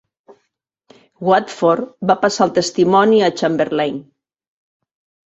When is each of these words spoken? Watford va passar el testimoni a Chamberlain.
Watford 1.27 1.91
va 2.11 2.15
passar 2.23 2.45
el 2.47 2.53
testimoni 2.55 3.21
a 3.27 3.29
Chamberlain. 3.43 4.01